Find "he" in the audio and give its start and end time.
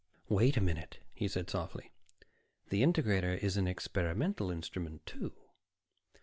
1.13-1.27